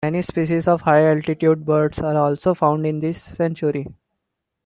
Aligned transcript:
Many 0.03 0.23
species 0.23 0.67
of 0.67 0.81
high 0.81 1.07
altitude 1.11 1.63
birds 1.63 1.99
are 1.99 2.15
also 2.15 2.55
found 2.55 2.87
in 2.87 3.01
this 3.01 3.21
sanctuary. 3.21 3.85